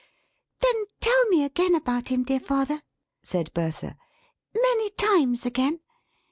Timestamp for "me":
1.27-1.43